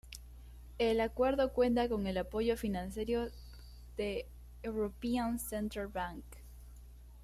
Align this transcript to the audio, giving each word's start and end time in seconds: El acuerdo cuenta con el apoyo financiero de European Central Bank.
El 0.79 0.99
acuerdo 0.99 1.53
cuenta 1.53 1.87
con 1.87 2.07
el 2.07 2.17
apoyo 2.17 2.57
financiero 2.57 3.27
de 3.97 4.25
European 4.63 5.37
Central 5.37 5.89
Bank. 5.89 6.23